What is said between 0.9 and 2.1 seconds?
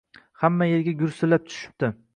gursillab tushibdi